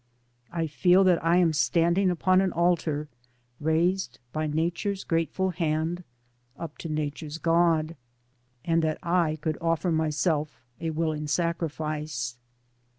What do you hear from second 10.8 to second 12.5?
willing sacrifice.